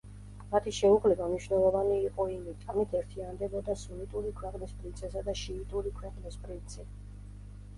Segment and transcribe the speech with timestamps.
[0.51, 6.89] მათი შეუღლება მნიშვნელოვანი იყო იმით, ამით ერთიანდებოდა სუნიტური ქვეყნის პრინცესა და შიიტური ქვეყნის პრინცი.